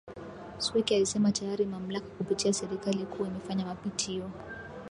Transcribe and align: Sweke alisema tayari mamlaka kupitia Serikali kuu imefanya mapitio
Sweke 0.57 0.95
alisema 0.95 1.31
tayari 1.31 1.65
mamlaka 1.65 2.07
kupitia 2.07 2.53
Serikali 2.53 3.05
kuu 3.05 3.25
imefanya 3.25 3.65
mapitio 3.65 4.31